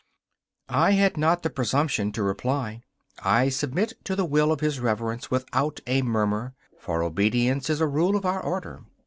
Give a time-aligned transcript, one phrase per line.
[0.73, 2.81] I had not the presumption to reply.
[3.23, 7.87] I submit to the will of His Reverence without a murmur, for obedience is a
[7.87, 8.81] rule of our Order.